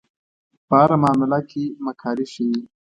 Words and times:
په 0.67 0.73
هره 0.81 0.95
معامله 1.03 1.39
کې 1.49 1.63
مکاري 1.85 2.25
ښيي. 2.33 2.59